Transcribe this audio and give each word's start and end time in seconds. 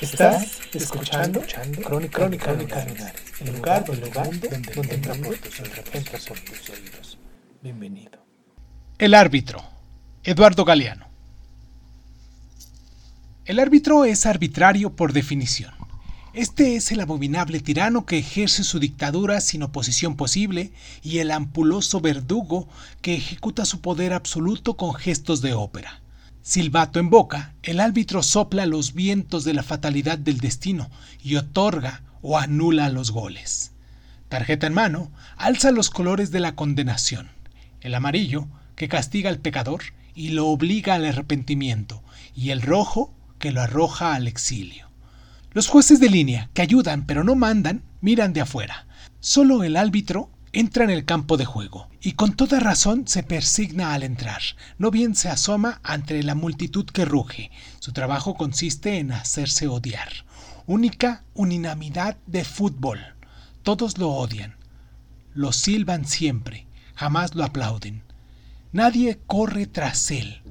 Estás 0.00 0.60
escuchando, 0.72 1.42
Crónica, 1.42 1.82
Crónica, 1.82 2.46
Crónica 2.46 2.84
Lunares, 2.86 3.22
el 3.40 3.54
lugar, 3.54 3.84
el 3.86 4.00
lugar 4.00 4.30
donde, 4.30 4.72
donde 4.74 4.94
entra 4.94 5.14
por 5.14 5.36
tus 5.36 5.60
oídos, 5.60 5.84
entra 5.92 6.18
por 6.26 6.40
tus 6.40 6.70
oídos. 6.70 7.18
Bienvenido. 7.62 8.18
El 8.96 9.12
árbitro, 9.12 9.62
Eduardo 10.24 10.64
Galeano. 10.64 11.06
El 13.44 13.58
árbitro 13.58 14.06
es 14.06 14.24
arbitrario 14.24 14.96
por 14.96 15.12
definición. 15.12 15.74
Este 16.32 16.76
es 16.76 16.92
el 16.92 17.00
abominable 17.00 17.60
tirano 17.60 18.06
que 18.06 18.16
ejerce 18.16 18.64
su 18.64 18.78
dictadura 18.78 19.42
sin 19.42 19.64
oposición 19.64 20.16
posible 20.16 20.72
y 21.02 21.18
el 21.18 21.30
ampuloso 21.30 22.00
verdugo 22.00 22.68
que 23.02 23.16
ejecuta 23.16 23.66
su 23.66 23.82
poder 23.82 24.14
absoluto 24.14 24.78
con 24.78 24.94
gestos 24.94 25.42
de 25.42 25.52
ópera. 25.52 25.99
Silbato 26.42 26.98
en 26.98 27.10
boca, 27.10 27.54
el 27.62 27.80
árbitro 27.80 28.22
sopla 28.22 28.64
los 28.64 28.94
vientos 28.94 29.44
de 29.44 29.52
la 29.52 29.62
fatalidad 29.62 30.18
del 30.18 30.38
destino 30.38 30.90
y 31.22 31.36
otorga 31.36 32.02
o 32.22 32.38
anula 32.38 32.88
los 32.88 33.10
goles. 33.10 33.72
Tarjeta 34.30 34.66
en 34.66 34.72
mano, 34.74 35.10
alza 35.36 35.70
los 35.70 35.90
colores 35.90 36.30
de 36.30 36.40
la 36.40 36.54
condenación. 36.54 37.28
El 37.82 37.94
amarillo, 37.94 38.48
que 38.74 38.88
castiga 38.88 39.28
al 39.28 39.38
pecador 39.38 39.82
y 40.14 40.30
lo 40.30 40.46
obliga 40.46 40.94
al 40.94 41.04
arrepentimiento, 41.04 42.02
y 42.34 42.50
el 42.50 42.62
rojo, 42.62 43.12
que 43.38 43.52
lo 43.52 43.60
arroja 43.60 44.14
al 44.14 44.26
exilio. 44.26 44.88
Los 45.52 45.68
jueces 45.68 46.00
de 46.00 46.08
línea, 46.08 46.48
que 46.54 46.62
ayudan 46.62 47.04
pero 47.04 47.22
no 47.22 47.34
mandan, 47.34 47.82
miran 48.00 48.32
de 48.32 48.40
afuera. 48.40 48.86
Solo 49.20 49.62
el 49.62 49.76
árbitro 49.76 50.30
entra 50.52 50.82
en 50.84 50.90
el 50.90 51.04
campo 51.04 51.36
de 51.36 51.44
juego 51.44 51.88
y 52.00 52.12
con 52.12 52.34
toda 52.34 52.58
razón 52.58 53.06
se 53.06 53.22
persigna 53.22 53.94
al 53.94 54.02
entrar. 54.02 54.42
No 54.78 54.90
bien 54.90 55.14
se 55.14 55.28
asoma 55.28 55.80
ante 55.82 56.22
la 56.22 56.34
multitud 56.34 56.86
que 56.86 57.04
ruge. 57.04 57.50
Su 57.78 57.92
trabajo 57.92 58.34
consiste 58.34 58.98
en 58.98 59.12
hacerse 59.12 59.68
odiar. 59.68 60.08
Única 60.66 61.24
unanimidad 61.34 62.16
de 62.26 62.44
fútbol. 62.44 63.00
Todos 63.62 63.98
lo 63.98 64.10
odian. 64.10 64.56
Lo 65.34 65.52
silban 65.52 66.04
siempre. 66.04 66.66
Jamás 66.94 67.34
lo 67.34 67.44
aplauden. 67.44 68.02
Nadie 68.72 69.20
corre 69.26 69.66
tras 69.66 70.10
él. 70.10 70.42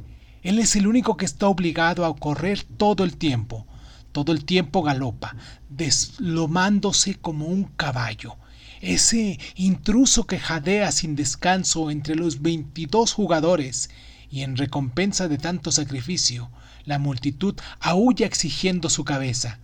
Él 0.43 0.59
es 0.59 0.75
el 0.75 0.87
único 0.87 1.17
que 1.17 1.25
está 1.25 1.47
obligado 1.47 2.05
a 2.05 2.15
correr 2.15 2.63
todo 2.63 3.03
el 3.03 3.17
tiempo. 3.17 3.65
Todo 4.11 4.31
el 4.31 4.45
tiempo 4.45 4.81
galopa, 4.81 5.35
deslomándose 5.69 7.15
como 7.15 7.45
un 7.45 7.65
caballo 7.65 8.37
ese 8.81 9.39
intruso 9.55 10.25
que 10.25 10.39
jadea 10.39 10.91
sin 10.91 11.15
descanso 11.15 11.91
entre 11.91 12.15
los 12.15 12.41
22 12.41 13.13
jugadores, 13.13 13.89
y 14.31 14.41
en 14.41 14.57
recompensa 14.57 15.27
de 15.27 15.37
tanto 15.37 15.71
sacrificio, 15.71 16.49
la 16.85 16.99
multitud 16.99 17.55
aúlla 17.79 18.25
exigiendo 18.25 18.89
su 18.89 19.03
cabeza. 19.03 19.59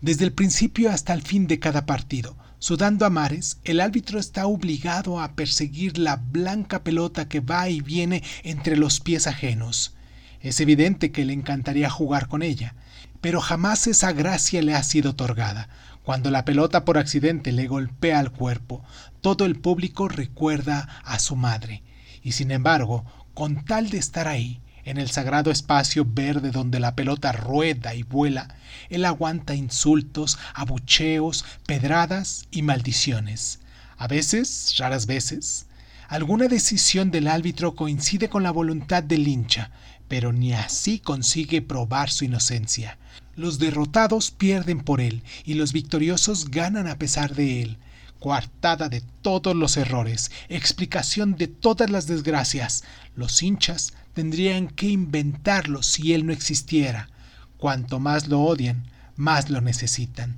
Desde 0.00 0.24
el 0.24 0.32
principio 0.32 0.90
hasta 0.90 1.14
el 1.14 1.22
fin 1.22 1.46
de 1.46 1.58
cada 1.58 1.86
partido, 1.86 2.36
sudando 2.58 3.06
a 3.06 3.10
mares, 3.10 3.58
el 3.64 3.80
árbitro 3.80 4.18
está 4.18 4.46
obligado 4.46 5.20
a 5.20 5.34
perseguir 5.34 5.98
la 5.98 6.16
blanca 6.16 6.82
pelota 6.82 7.28
que 7.28 7.40
va 7.40 7.68
y 7.68 7.80
viene 7.80 8.22
entre 8.42 8.76
los 8.76 9.00
pies 9.00 9.26
ajenos. 9.26 9.94
Es 10.40 10.60
evidente 10.60 11.12
que 11.12 11.24
le 11.24 11.32
encantaría 11.32 11.90
jugar 11.90 12.28
con 12.28 12.42
ella, 12.42 12.74
pero 13.20 13.40
jamás 13.40 13.86
esa 13.86 14.12
gracia 14.12 14.62
le 14.62 14.74
ha 14.74 14.82
sido 14.82 15.10
otorgada. 15.10 15.68
Cuando 16.02 16.30
la 16.30 16.44
pelota 16.44 16.84
por 16.84 16.98
accidente 16.98 17.52
le 17.52 17.66
golpea 17.66 18.20
al 18.20 18.30
cuerpo, 18.30 18.84
todo 19.20 19.44
el 19.44 19.56
público 19.56 20.08
recuerda 20.08 20.88
a 21.04 21.18
su 21.18 21.34
madre. 21.34 21.82
Y 22.22 22.32
sin 22.32 22.50
embargo, 22.50 23.04
con 23.34 23.64
tal 23.64 23.90
de 23.90 23.98
estar 23.98 24.28
ahí, 24.28 24.60
en 24.86 24.98
el 24.98 25.10
sagrado 25.10 25.50
espacio 25.50 26.06
verde 26.08 26.52
donde 26.52 26.78
la 26.78 26.94
pelota 26.94 27.32
rueda 27.32 27.94
y 27.96 28.04
vuela, 28.04 28.54
él 28.88 29.04
aguanta 29.04 29.56
insultos, 29.56 30.38
abucheos, 30.54 31.44
pedradas 31.66 32.46
y 32.52 32.62
maldiciones. 32.62 33.58
A 33.98 34.06
veces, 34.06 34.74
raras 34.78 35.06
veces, 35.06 35.66
alguna 36.08 36.46
decisión 36.46 37.10
del 37.10 37.26
árbitro 37.26 37.74
coincide 37.74 38.28
con 38.28 38.44
la 38.44 38.52
voluntad 38.52 39.02
del 39.02 39.26
hincha, 39.26 39.72
pero 40.08 40.32
ni 40.32 40.52
así 40.52 40.98
consigue 40.98 41.62
probar 41.62 42.10
su 42.10 42.24
inocencia. 42.24 42.98
Los 43.34 43.58
derrotados 43.58 44.30
pierden 44.30 44.80
por 44.80 45.00
él 45.00 45.22
y 45.44 45.54
los 45.54 45.72
victoriosos 45.72 46.50
ganan 46.50 46.86
a 46.86 46.98
pesar 46.98 47.34
de 47.34 47.62
él. 47.62 47.78
Coartada 48.18 48.88
de 48.88 49.02
todos 49.20 49.54
los 49.54 49.76
errores, 49.76 50.30
explicación 50.48 51.36
de 51.36 51.48
todas 51.48 51.90
las 51.90 52.06
desgracias, 52.06 52.82
los 53.14 53.42
hinchas 53.42 53.92
tendrían 54.14 54.68
que 54.68 54.88
inventarlo 54.88 55.82
si 55.82 56.14
él 56.14 56.24
no 56.24 56.32
existiera. 56.32 57.10
Cuanto 57.58 58.00
más 58.00 58.28
lo 58.28 58.40
odian, 58.40 58.86
más 59.16 59.50
lo 59.50 59.60
necesitan. 59.60 60.36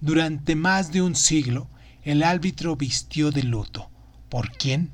Durante 0.00 0.56
más 0.56 0.92
de 0.92 1.02
un 1.02 1.14
siglo, 1.14 1.68
el 2.02 2.22
árbitro 2.22 2.76
vistió 2.76 3.30
de 3.30 3.42
luto. 3.42 3.90
¿Por 4.30 4.52
quién? 4.52 4.90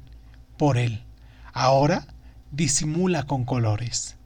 Por 0.59 0.79
él. 0.79 1.05
Ahora 1.53 2.09
disimula 2.53 3.25
con 3.25 3.45
colores. 3.45 4.15